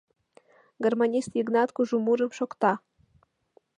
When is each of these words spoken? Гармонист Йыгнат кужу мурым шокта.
Гармонист 0.83 1.31
Йыгнат 1.37 1.69
кужу 1.75 1.97
мурым 2.05 2.31
шокта. 2.37 2.71